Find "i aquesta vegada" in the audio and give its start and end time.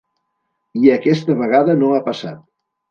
0.85-1.79